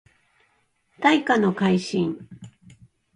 [0.99, 2.27] 大化の改新